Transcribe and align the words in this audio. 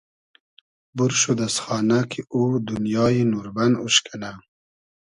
بور 0.95 1.11
شود 1.21 1.39
از 1.47 1.55
خانۂ 1.63 1.99
کی 2.11 2.21
او 2.33 2.41
دونیای 2.67 3.19
نوربئن 3.31 3.71
اوش 3.81 3.95
کئنۂ 4.05 4.31